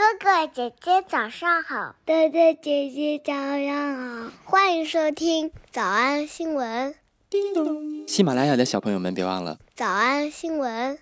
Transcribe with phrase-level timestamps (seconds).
[0.00, 6.94] 哥哥姐姐早上好，哥哥姐姐早上好，欢迎收听早安新闻。
[7.28, 8.08] 叮咚！
[8.08, 10.98] 喜马拉雅的小朋友们别忘了早安新闻，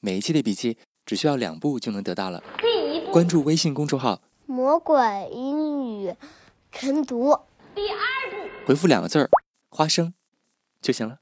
[0.00, 2.42] 每一期的笔记只需要两步就能得到了。
[2.56, 4.96] 第一步，关注微信公众号“魔鬼
[5.30, 6.14] 英语
[6.72, 7.38] 晨读”。
[7.76, 7.98] 第二
[8.30, 9.28] 步，回复两个字儿
[9.68, 10.14] “花生”
[10.80, 11.18] 就行了。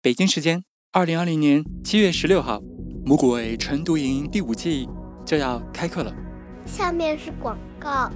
[0.00, 2.62] 北京时间二零二零年七月十六号，
[3.04, 4.88] 魔鬼晨读营第五季
[5.26, 6.10] 就要开课了。
[6.70, 8.08] 下面是广告，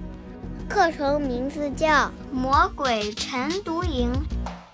[0.68, 1.88] 课程名字叫
[2.32, 4.12] 《魔鬼晨读营》，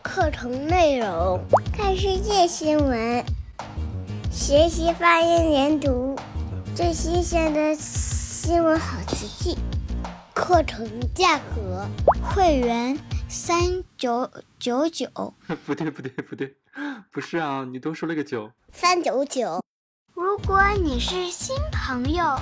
[0.02, 1.41] 课程内容
[1.72, 3.24] 看世界新闻，
[4.30, 6.14] 学习发音连读，
[6.77, 9.58] 最新鲜的新闻好词句。
[10.34, 11.86] 课程价格，
[12.22, 12.98] 会员
[13.30, 15.08] 三九九九。
[15.64, 16.55] 不对不对不对，
[17.10, 18.50] 不是啊，你多说了个九。
[18.72, 19.62] 三九九。
[20.14, 22.38] 如果你是新朋友，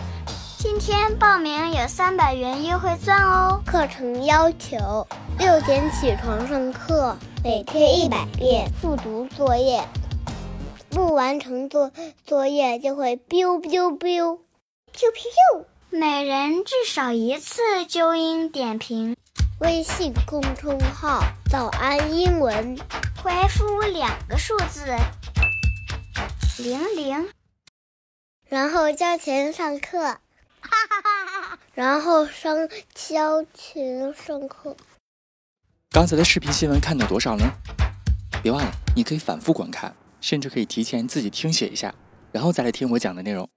[0.60, 3.62] 今天报名有三百元优惠券哦。
[3.64, 5.06] 课程要求：
[5.38, 9.84] 六点起床上课，每天一百遍复读作业，
[10.90, 11.92] 不完成作
[12.26, 14.38] 作业就会 biu biu biu，biu
[15.12, 15.64] biu。
[15.90, 19.16] 每人至少一次纠音点评。
[19.60, 22.76] 微信公众号“早安英文”，
[23.22, 24.84] 回复两个数字
[26.58, 27.28] 零零，
[28.48, 30.16] 然后交钱上课。
[30.70, 31.58] 哈哈哈哈哈！
[31.74, 32.56] 然后上
[32.94, 34.76] 交钱上课。
[35.90, 37.44] 刚才的视频新闻看到多少呢？
[38.42, 41.94] 别忘了，你可以反复观看，甚至可以提前自己听写一下，
[42.30, 43.48] 然后再来听我讲的内容。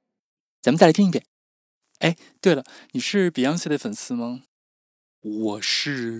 [0.62, 1.24] 咱们再来听一遍。
[2.00, 4.42] 哎，对了，你是 Beyonce 的粉丝吗？
[5.22, 6.20] 我是。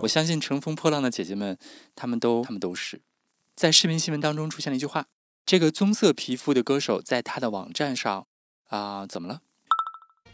[0.00, 1.58] 我相信乘风破浪的姐姐们，
[1.94, 3.02] 她们都，她们都是。
[3.54, 5.06] 在视频新闻当中出现了一句话：
[5.44, 8.26] 这个棕色皮肤的歌手在他的网站上
[8.68, 9.42] 啊，怎么了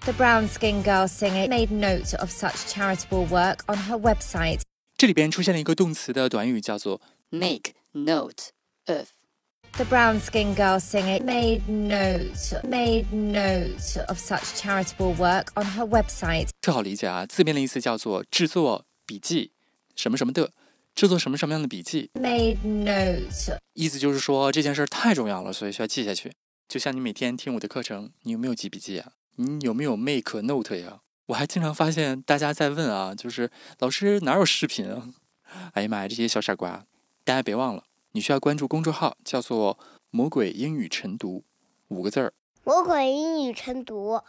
[0.05, 4.61] ？The brown-skinned girl singer made note of such charitable work on her website。
[4.97, 8.51] 这里边出现了一个动词的短语，叫做 make note
[8.85, 16.49] of。The brown-skinned girl singer made note made note of such charitable work on her website。
[16.59, 19.51] 特好理解啊，字面的意思叫做制作笔记，
[19.95, 20.51] 什么什么的，
[20.93, 22.11] 制作什么什么样的笔记。
[22.15, 26.33] Made note，意思就是说这件事太重要了，所以需要记下去。
[26.67, 29.13] 就像你每天听我的课程，你有没有记笔记啊？
[29.36, 31.00] 你有没有 make note 呀？
[31.26, 35.08] 我还经常发现大家在问啊，就是老师哪有视频啊？
[35.74, 36.84] 哎呀妈呀，这些小傻瓜！
[37.24, 37.84] 大家别忘了。
[38.12, 39.78] 你需要关注公众号，叫做
[40.10, 41.44] “魔鬼英语晨读”，
[41.88, 42.32] 五个字儿。
[42.64, 44.20] 魔鬼英语晨读，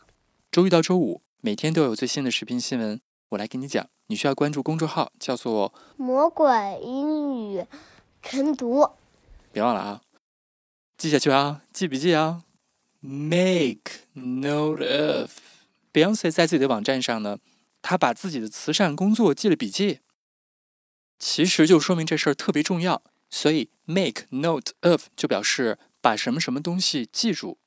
[0.52, 3.88] 周一到周五每天都有最新的视频新闻，我来给你讲。
[4.08, 6.52] 你需要关注公众号，叫做“魔鬼
[6.82, 7.66] 英语
[8.22, 8.90] 晨读”，
[9.54, 10.02] 别忘了啊，
[10.98, 12.44] 记下去啊，记笔记啊。
[13.10, 15.32] Make note of
[15.94, 17.38] Beyonce 在自己的网站上呢，
[17.82, 20.00] 她把自己的慈善工作记了笔记，
[21.18, 23.02] 其实就说明这事儿特别重要。
[23.30, 27.60] 所以，make note of 就表示把什么什么东西记住，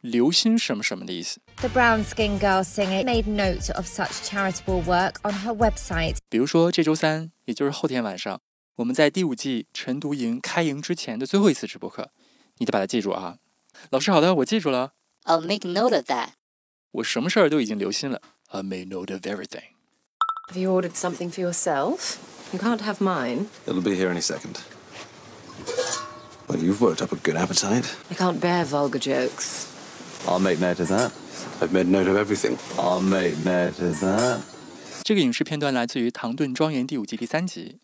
[0.00, 1.42] 留心什么什么的意思。
[1.56, 6.16] The brown-skinned girl singer made note of such charitable work on her website。
[6.30, 8.40] 比如说，这周三，也就是后天晚上，
[8.76, 12.10] 我们在第五季晨读营开营之前的最后一次直播课，
[12.56, 13.36] 你得把它记住啊。
[13.89, 14.93] 老师，好的，我记住了。
[15.25, 16.29] I'll make note of that。
[16.91, 18.21] 我什么事儿都已经留心了。
[18.49, 22.17] I made note of everything。Have you ordered something for yourself?
[22.51, 23.47] You can't have mine.
[23.65, 24.57] It'll be here any second.
[26.47, 27.85] Well, you've worked up a good appetite.
[28.11, 29.67] I can't bear vulgar jokes.
[30.27, 31.11] I'll make note of that.
[31.61, 32.57] I've made note of everything.
[32.77, 34.41] I'll make note of that.
[35.03, 37.79] 这个影视片段来自于《唐顿庄园》第五季第三集。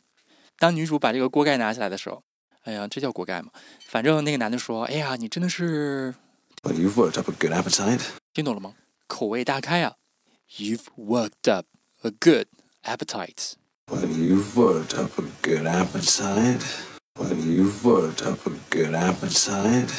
[0.58, 2.24] 当女主把这个锅盖拿起来的时候，
[2.65, 3.51] 哎呀，这叫锅盖吗？
[3.87, 6.15] 反正那个男的说：“哎呀，你真的是……
[6.63, 8.01] You've worked up a good appetite.
[8.33, 8.75] 听懂了吗？
[9.07, 9.97] 口味大开啊
[10.57, 11.67] ！You've worked up
[12.01, 12.47] a good
[12.83, 13.53] appetite.
[13.89, 16.63] Well, you've worked up a good appetite.
[17.17, 19.91] Well, you've worked up a good appetite.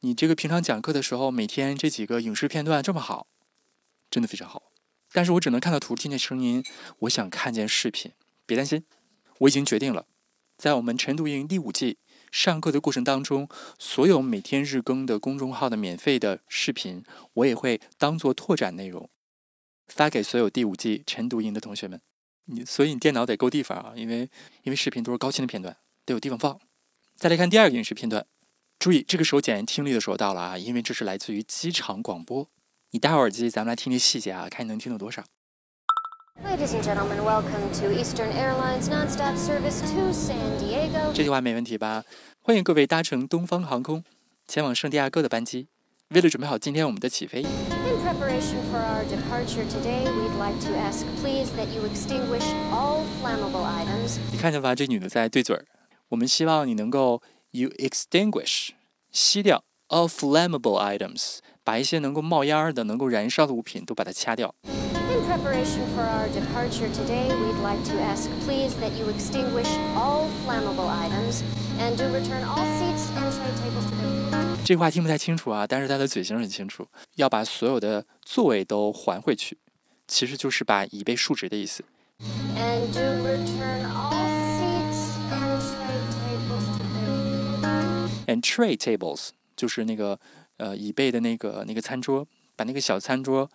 [0.00, 3.26] 你这个平常讲课的时候，每天这几个影视片段这么好，
[4.10, 4.72] 真的非常好。
[5.12, 6.64] 但是我只能看到图，听见声音，
[7.00, 8.12] 我想看见视频。
[8.46, 8.84] 别担心，
[9.40, 10.06] 我已经决定了，
[10.60, 11.96] 在我们晨读营第五季
[12.30, 13.48] 上课的过程当中，
[13.78, 17.02] 所有每天日更的公众号的免费的视频，
[17.32, 19.08] 我也会当做拓展内容
[19.88, 21.98] 发给所有第五季晨读营的同学们。
[22.44, 24.28] 你所以你电脑得够地方啊，因为
[24.64, 25.74] 因为视频都是高清的片段。
[26.04, 26.60] 得有地方放。
[27.16, 28.26] 再来看第二个影视片段，
[28.78, 32.46] 注意这个时候检验听力的时候到了啊，因为这是来自于机场广播。
[32.90, 35.24] 你戴好耳机，咱们来听听细节啊，看你能听懂多少。
[36.38, 41.12] Ladies and gentlemen, welcome to Eastern Airlines nonstop service to San Diego。
[41.12, 42.04] 这句话没问题吧？
[42.40, 44.04] 欢迎各位搭乘东方航空
[44.46, 45.66] 前往圣地亚哥的班机。
[46.10, 47.42] 为了准备好今天我们的起飞。
[47.42, 53.66] In preparation for our departure today, we'd like to ask please that you extinguish all flammable
[53.66, 54.74] items 你看见吧？
[54.74, 55.64] 这女的在对嘴儿。
[56.08, 58.70] 我们希望你能够 you extinguish
[59.12, 64.54] 吸掉 all flammable items，把一些能够冒烟儿的、能够燃烧的物品都把它掐掉。
[65.30, 70.88] In preparation for our departure today, we'd like to ask please that you extinguish all flammable
[70.88, 71.44] items
[71.78, 79.56] and do return all seats and tray tables to their 这话听不太清楚啊，但是他的嘴型很清楚，要把所有的座位都还回去，
[80.08, 81.84] 其实就是把椅背竖直的意思。
[82.56, 84.26] and do return all
[84.58, 86.82] seats and tray tables to
[87.62, 90.18] their And tray tables 就是那个
[90.56, 92.26] 呃椅背的那个那个餐桌，
[92.56, 93.48] 把那个小餐桌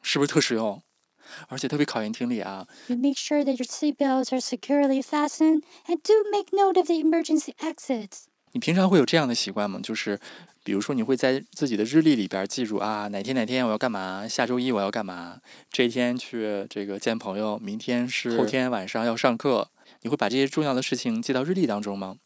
[0.00, 0.80] 是不是特实用？
[1.48, 7.52] 而且特别考验听力啊！You make sure that your seatbelts are securely fastened and do make note of the emergency
[7.56, 8.26] exits.
[8.52, 9.80] 你平常会有这样的习惯吗？
[9.82, 10.20] 就是，
[10.64, 15.40] 比如说你会在自己的日历里边记住啊，哪天哪天我要干嘛，下周一我要干嘛，
[15.70, 19.70] 这一天去这个见朋友，明天是后天晚上要上课，
[20.00, 22.16] 你会把这些重要的事情记到日历当中吗？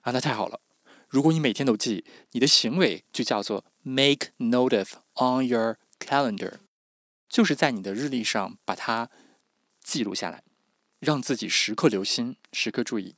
[0.00, 0.60] 啊，那太好了！
[1.06, 6.54] 如果你每天都记，你的行为就叫做 make note of on your calendar，
[7.28, 9.10] 就是在你的日历上把它
[9.82, 10.42] 记录下来，
[10.98, 13.16] 让自己时刻留心，时刻注意。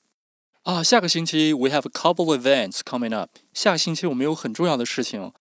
[0.63, 3.29] 啊，下个星期 we have a couple of events coming up。
[3.53, 5.31] 下个星期我们有很重要的事情。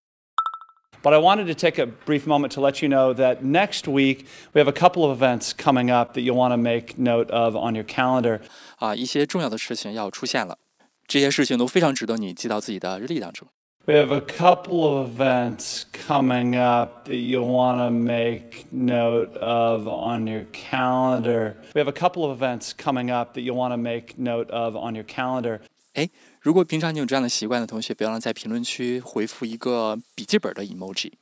[1.03, 4.27] But I wanted to take a brief moment to let you know that next week
[4.53, 7.55] we have a couple of events coming up that you'll want to make note of
[7.55, 8.41] on your calendar.
[8.79, 10.59] 啊，一些重要的事情要出现了，
[11.07, 13.47] 这些事情都非常值得你记到自己的日历当中。
[13.88, 19.88] We have a couple of events coming up that you'll want to make note of
[19.88, 21.56] on your calendar.
[21.74, 24.76] We have a couple of events coming up that you'll want to make note of
[24.76, 25.62] on your calendar.
[25.94, 26.08] 哎，
[26.42, 31.14] 如果平常你有这样的习惯的同学，别忘了在评论区回复一个笔记本的 emoji，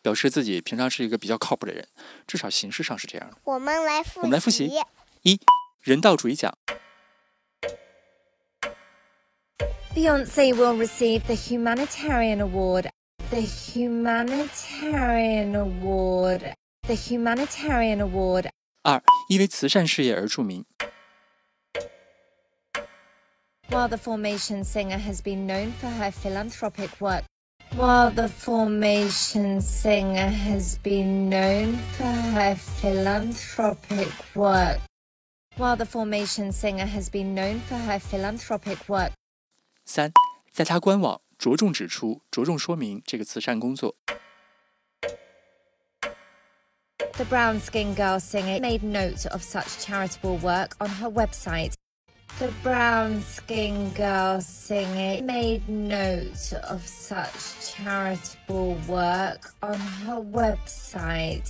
[0.00, 1.86] 表示自己平常是一个比较靠谱的人，
[2.26, 3.36] 至少形式上是这样的。
[3.44, 4.20] 我们来复习。
[4.20, 4.72] 我们来复习
[5.24, 5.38] 一，
[5.82, 6.56] 人道主义奖，
[9.97, 12.89] Beyonce will receive the Humanitarian Award.
[13.29, 16.55] The Humanitarian Award.
[16.87, 18.49] The Humanitarian Award.
[18.83, 20.65] 二，因为慈善事业而着名。
[23.69, 27.23] While the Formation singer has been known for her philanthropic work.
[27.75, 34.79] While the Formation singer has been known for her philanthropic work.
[35.57, 39.13] While the Formation singer has been known for her philanthropic work.
[39.88, 40.12] 三，
[40.52, 43.96] 在他官网着重指出、着重说明这个慈善工作。
[47.14, 51.72] The brown skinned girl singer made note of such charitable work on her website.
[52.38, 61.48] The brown skinned girl singer made note of such charitable work on her website.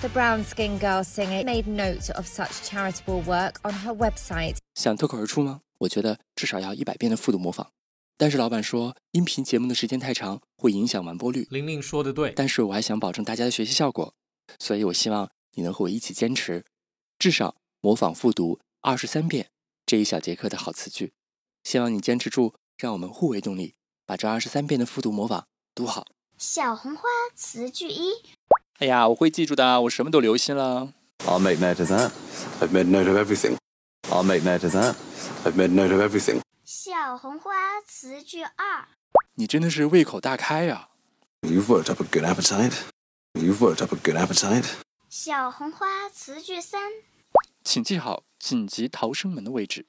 [0.00, 4.56] The brown skinned girl singer made note of such charitable work on her website.
[4.74, 5.60] 想脱口而出吗？
[5.78, 7.70] 我觉得至少要一百遍的复读模仿。
[8.16, 11.48] 但是老板说，音频节目的时间太长，会影响完播率。
[11.50, 14.14] 玲玲说的对，但是我还想保证大家的学习效果，
[14.60, 16.64] 所以我希望你能和我一起坚持，
[17.18, 19.48] 至少模仿复读二十三遍
[19.84, 21.12] 这一小节课的好词句。
[21.64, 23.74] 希望你坚持住，让我们互为动力，
[24.06, 26.06] 把这二十三遍的复读模仿读好。
[26.38, 27.02] 小红花
[27.34, 28.10] 词句一，
[28.78, 30.92] 哎呀，我会记住的，我什么都留心了。
[31.26, 32.12] I'll make note of that.
[32.60, 33.56] I've made note of everything.
[34.08, 34.94] I'll make note of that.
[35.44, 36.40] I've made note of everything.
[36.63, 38.87] 小红花词句二，
[39.35, 40.89] 你真的是胃口大开呀、
[41.41, 42.73] You've worked up a good appetite.
[43.33, 44.65] You've worked up a good appetite.
[45.09, 46.81] 小红花词句三，
[47.63, 49.85] 请记好紧急逃生门的位置。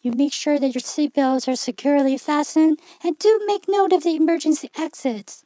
[0.00, 4.10] You make sure that your seatbelts are securely fastened and do make note of the
[4.10, 5.40] emergency exits.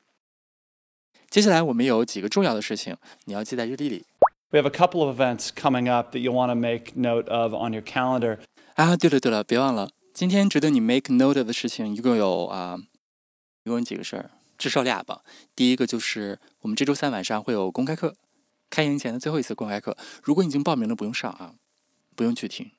[1.30, 4.06] 接下来我们有几个重要的事情，你要记在日历里
[4.50, 7.54] We have a couple of events coming up that you'll want to make note of
[7.54, 8.38] on your calendar.
[8.75, 8.97] 啊。
[8.97, 12.77] 对了对了，别忘了， 今天值得你 make note 的事情一共有啊，
[13.63, 14.29] 一共有几个事儿？
[14.60, 15.24] 至少俩吧。
[15.55, 18.15] 第一个就是我们这周三晚上会有公开课，
[18.70, 19.98] 开营前的最后一次公开课。
[20.22, 21.55] 如果已经报名了，不用上啊，
[22.15, 22.70] 不用去听。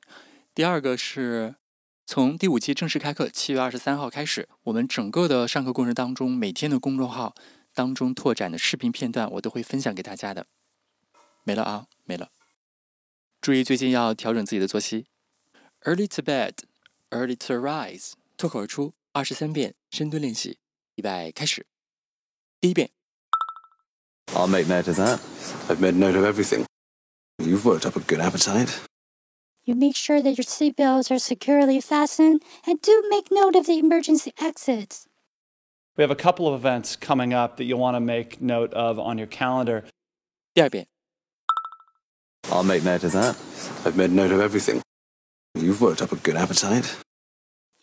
[0.55, 1.57] 第二个是
[2.07, 7.35] 从第五期正式开课，七月二十三号开始，我们整个的上课过程当中，每天的公众号
[7.75, 10.47] 当中拓展的视频片段，我都会分享给大家的。
[11.43, 12.31] 没了啊，没了。
[13.41, 15.07] 注意最近要调整自己的作息。
[15.83, 16.53] Early to bed,
[17.14, 20.58] early to rise，脱口而出二十三遍深蹲练习，
[20.96, 21.66] 预备开始。
[22.62, 22.90] 第一遍，
[24.34, 25.20] I'll make note of that.
[25.68, 26.66] I've made note of everything.
[27.38, 28.80] You've worked up a good appetite.
[29.64, 33.78] You make sure that your seatbelts are securely fastened and do make note of the
[33.78, 35.06] emergency exits.
[35.96, 38.98] We have a couple of events coming up that you'll want to make note of
[38.98, 39.84] on your calendar.
[40.54, 40.88] 第二遍，
[42.50, 43.36] I'll make note of that.
[43.86, 44.82] I've made note of everything.
[45.56, 46.86] You've worked up a good appetite.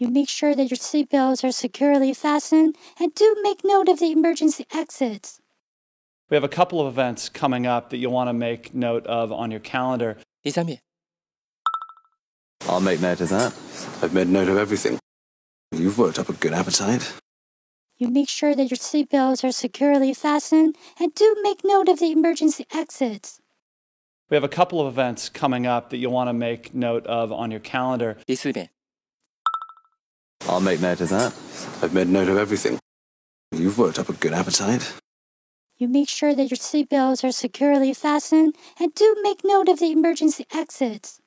[0.00, 4.12] You make sure that your seatbelts are securely fastened and do make note of the
[4.12, 5.40] emergency exits.
[6.28, 9.32] We have a couple of events coming up that you'll want to make note of
[9.32, 10.16] on your calendar.
[10.42, 10.80] 第三遍，
[12.66, 13.52] I'll make note of that.
[14.02, 14.98] I've made note of everything.
[15.72, 17.14] You've worked up a good appetite.
[17.96, 22.12] You make sure that your seatbelts are securely fastened and do make note of the
[22.12, 23.40] emergency exits.
[24.28, 27.32] We have a couple of events coming up that you'll want to make note of
[27.32, 28.18] on your calendar.
[28.26, 28.70] 第四遍，
[30.50, 31.34] I'll make note of that.
[31.82, 32.78] I've made note of everything.
[33.52, 34.94] You've worked up a good appetite.
[35.76, 39.92] You make sure that your seatbelts are securely fastened and do make note of the
[39.92, 41.20] emergency exits.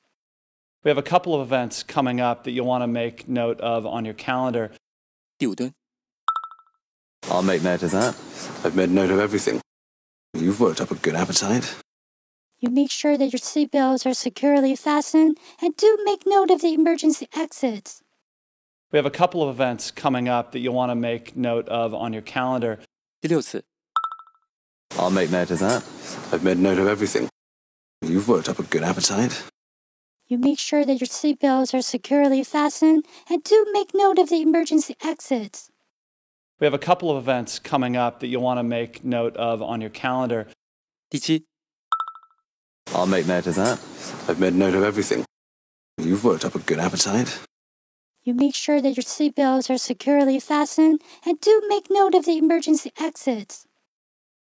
[0.82, 3.86] We have a couple of events coming up that you'll want to make note of
[3.86, 4.72] on your calendar.
[5.38, 5.72] 第五蹲，
[7.28, 8.16] I'll make note of that.
[8.64, 9.60] I've made note of everything.
[10.34, 11.76] You've worked up a good appetite.
[12.58, 16.74] You make sure that your seatbelts are securely fastened and do make note of the
[16.74, 18.02] emergency exits.
[18.94, 21.94] We have a couple of events coming up that you'll want to make note of
[21.94, 22.78] on your calendar.
[23.20, 23.62] 第六次，
[24.96, 25.84] I'll make note of that.
[26.32, 27.28] I've made note of everything.
[28.02, 29.44] You've worked up a good appetite.
[30.26, 34.42] You make sure that your seatbelts are securely fastened and do make note of the
[34.42, 35.70] emergency exits.
[36.58, 39.62] We have a couple of events coming up that you'll want to make note of
[39.62, 40.46] on your calendar.
[41.10, 41.44] 第七，
[42.94, 43.78] I'll make note of that.
[44.28, 45.24] I've made note of everything.
[45.98, 47.40] You've worked up a good appetite.
[48.24, 52.36] You make sure that your seatbelts are securely fastened and do make note of the
[52.36, 53.66] emergency exits.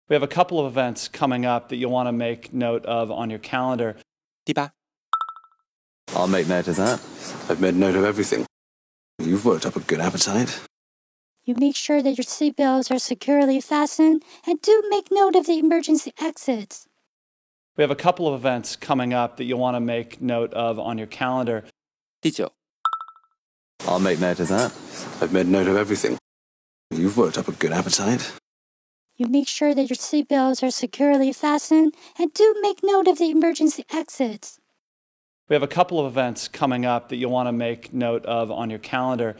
[0.09, 3.09] We have a couple of events coming up that you'll want to make note of
[3.09, 3.95] on your calendar.
[4.45, 4.71] 第八，
[6.15, 6.99] I'll make note of that.
[7.49, 8.45] I've made note of everything.
[9.19, 10.59] You've worked up a good appetite.
[11.45, 15.57] You make sure that your seatbelts are securely fastened and do make note of the
[15.57, 16.87] emergency exits.
[17.75, 20.77] We have a couple of events coming up that you'll want to make note of
[20.79, 21.63] on your calendar.
[22.21, 22.53] 第九，
[23.87, 24.71] I'll make note of that.
[25.21, 26.17] I've made note of everything.
[26.91, 28.33] You've worked up a good appetite.
[29.15, 33.29] You make sure that your seatbelts are securely fastened and do make note of the
[33.29, 34.59] emergency exits.
[35.49, 38.49] We have a couple of events coming up that you'll want to make note of
[38.49, 39.35] on your calendar.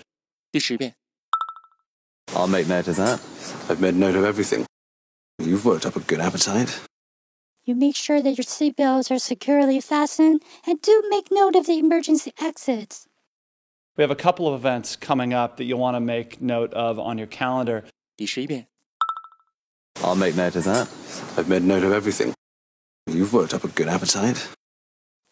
[0.52, 0.94] 第十遍，
[2.36, 3.20] I'll make note of that.
[3.70, 4.66] I've made note of everything.
[5.40, 6.82] You've worked up a good appetite.
[7.64, 11.80] You make sure that your seatbelts are securely fastened and do make note of the
[11.80, 13.07] emergency exits.
[13.98, 16.98] We have a couple of events coming up that you'll want to make note of
[16.98, 17.84] on your calendar.
[18.16, 18.68] 第十一遍，
[20.02, 20.88] I'll make note of that.
[21.38, 22.34] I've made note of everything.
[23.08, 24.48] You've worked up a good appetite.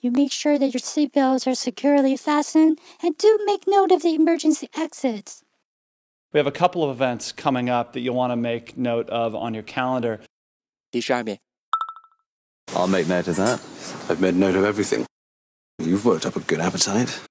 [0.02, 4.14] You make sure that your seatbelts are securely fastened and do make note of the
[4.16, 5.44] emergency exits.
[6.34, 9.36] We have a couple of events coming up that you'll want to make note of
[9.36, 10.20] on your calendar.
[10.92, 11.40] 第十二遍，
[12.74, 13.60] I'll make note of that.
[14.10, 15.06] I've made note of everything.
[15.80, 17.22] You've worked up a good appetite.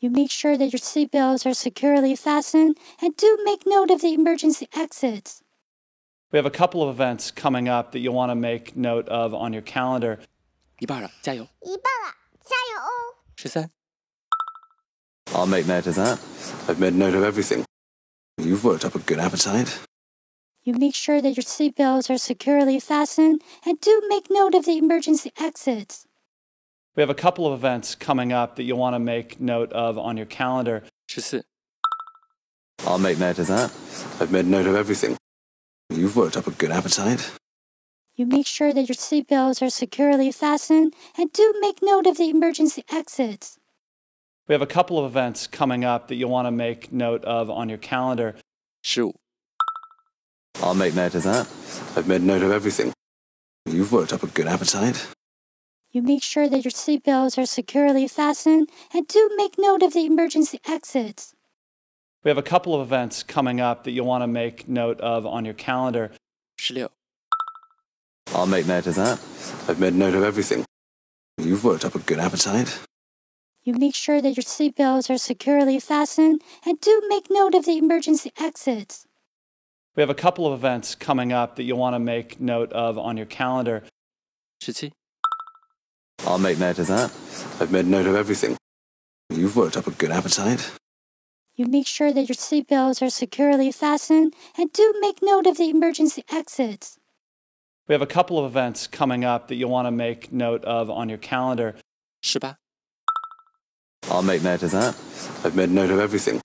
[0.00, 4.12] You make sure that your seatbelts are securely fastened and do make note of the
[4.12, 5.42] emergency exits.
[6.32, 9.32] We have a couple of events coming up that you'll want to make note of
[9.32, 10.18] on your calendar.
[10.78, 11.48] 一半了，加油！
[11.62, 13.16] 一半了，加油哦！
[13.36, 13.70] 十三、
[15.32, 16.18] I'll make note of that.
[16.68, 17.64] I've made note of everything.
[18.36, 19.78] You've worked up a good appetite.
[20.62, 24.76] You make sure that your seatbelts are securely fastened and do make note of the
[24.76, 26.06] emergency exits.
[26.95, 29.97] We have a couple of events coming up that you'll want to make note of
[29.97, 30.83] on your calendar.
[31.07, 31.45] Just it.
[32.85, 33.71] I'll make note of that.
[34.19, 35.15] I've made note of everything.
[35.89, 37.31] You've worked up a good appetite.
[38.15, 42.29] You make sure that your seatbelts are securely fastened and do make note of the
[42.29, 43.57] emergency exits.
[44.47, 47.49] We have a couple of events coming up that you'll want to make note of
[47.49, 48.35] on your calendar.
[48.83, 49.13] Sure.
[50.61, 51.47] I'll make note of that.
[51.95, 52.91] I've made note of everything.
[53.65, 55.07] You've worked up a good appetite.
[55.93, 60.05] You make sure that your seatbelts are securely fastened and do make note of the
[60.05, 61.35] emergency exits.
[62.23, 65.25] We have a couple of events coming up that you'll want to make note of
[65.25, 66.11] on your calendar.
[66.57, 66.87] 16.
[68.33, 69.19] I'll make note of that.
[69.67, 70.63] I've made note of everything.
[71.37, 72.79] You've worked up a good appetite.
[73.63, 77.77] You make sure that your seatbelts are securely fastened and do make note of the
[77.77, 79.05] emergency exits.
[79.95, 82.97] We have a couple of events coming up that you'll want to make note of
[82.97, 83.83] on your calendar.
[84.61, 84.93] 17.
[86.25, 87.11] I'll make note of that.
[87.59, 88.57] I've made note of everything.
[89.29, 90.71] You've worked up a good appetite.
[91.55, 95.69] You make sure that your seatbelts are securely fastened and do make note of the
[95.69, 96.97] emergency exits.
[97.87, 100.89] We have a couple of events coming up that you'll want to make note of
[100.89, 101.75] on your calendar.
[102.21, 102.57] 十八、
[104.09, 104.95] I'll make note of that.
[105.43, 106.39] I've made note of everything.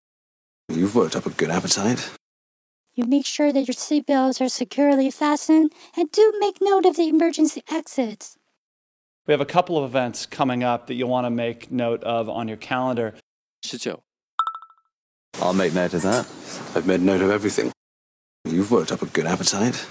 [0.71, 2.11] You've worked up a good appetite.
[2.95, 7.09] You make sure that your seatbelts are securely fastened and do make note of the
[7.09, 8.36] emergency exits.
[9.27, 12.29] We have a couple of events coming up that you'll want to make note of
[12.29, 13.15] on your calendar.
[13.65, 13.97] 19
[15.41, 16.27] I'll make note of that.
[16.75, 17.73] I've made note of everything.
[18.45, 19.87] You've worked up a good appetite.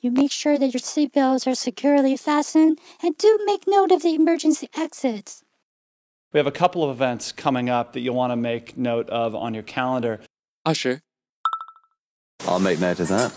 [0.00, 4.14] You make sure that your seatbelts are securely fastened and do make note of the
[4.14, 5.42] emergency exits.
[6.32, 9.34] We have a couple of events coming up that you'll want to make note of
[9.34, 10.20] on your calendar.
[10.64, 11.00] Ah, 20
[12.46, 13.32] I'll make note of that.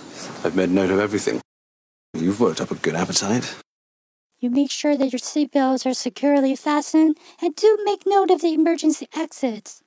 [0.46, 1.42] I've made note of everything.
[2.14, 3.56] You've worked up a good appetite.
[4.40, 8.54] You make sure that your seatbelts are securely fastened and do make note of the
[8.54, 9.84] emergency exits.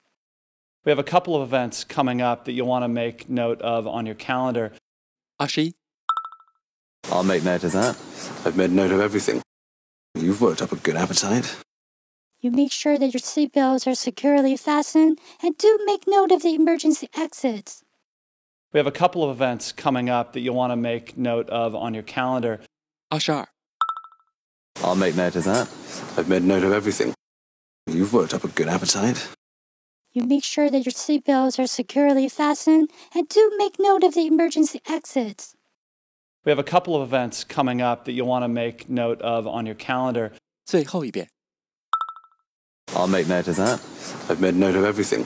[0.85, 3.87] We have a couple of events coming up that you'll want to make note of
[3.87, 4.73] on your calendar.
[5.40, 5.73] Ashi?
[7.11, 7.97] I'll make note of that.
[8.44, 9.40] I've made note of everything.
[10.14, 11.56] You've worked up a good appetite.
[12.40, 16.54] You make sure that your seatbelts are securely fastened and do make note of the
[16.54, 17.85] emergency exits.
[18.73, 21.75] We have a couple of events coming up that you'll want to make note of
[21.75, 22.61] on your calendar.
[23.11, 23.51] Ashar.
[24.84, 25.67] I'll make note of that.
[26.17, 27.13] I've made note of everything.
[27.88, 29.27] You've worked up a good appetite.
[30.12, 34.25] You make sure that your seatbelts are securely fastened and do make note of the
[34.25, 35.55] emergency exits.
[36.43, 39.46] We have a couple of events coming up that you'll want to make note of
[39.48, 40.31] on your calendar.
[40.66, 41.27] 最后一遍。
[42.94, 43.79] I'll make note of that.
[44.29, 45.25] I've made note of everything.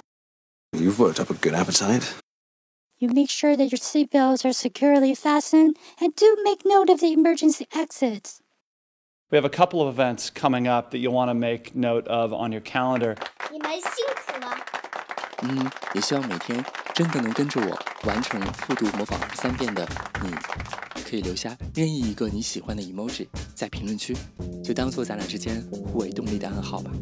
[0.73, 2.15] You've worked up a good appetite.
[2.97, 7.13] You make sure that your seatbelts are securely fastened and do make note of the
[7.13, 8.41] emergency exits.
[9.28, 12.32] We have a couple of events coming up that you'll want to make note of
[12.32, 13.16] on your calendar.
[13.50, 13.90] 你们辛
[14.24, 14.56] 苦了。
[15.42, 19.84] 嗯，也希望每天真的能跟着我完成复读模仿三遍的
[20.22, 20.30] 你，
[21.02, 24.16] 可以留下任意一个你喜欢的 emoji 在评论区，
[24.62, 26.92] 就当做咱俩之间互为动力的暗号吧。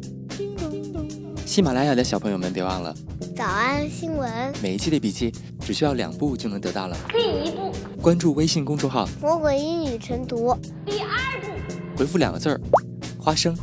[1.45, 2.95] 喜马拉雅的小朋友们，别忘了
[3.37, 6.97] 早安新闻，每一期的笔记只需要两步就能得到了。
[7.11, 10.59] 第一步，关注微信公众号，魔鬼英语晨读。
[10.87, 11.49] 第二步，
[11.97, 12.61] 回复两个字儿
[13.23, 13.57] “花生”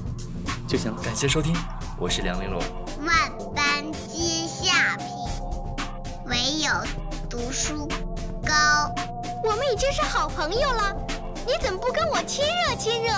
[0.67, 1.01] 就行了。
[1.03, 1.53] 感谢收听，
[1.99, 2.59] 我是梁玲珑。
[3.05, 3.13] 万
[3.53, 5.07] 般皆下品，
[6.25, 6.71] 唯有
[7.29, 7.87] 读书
[8.45, 8.89] 高。
[9.43, 10.95] 我们已经是好朋友了，
[11.45, 13.11] 你怎么不跟我亲热亲热？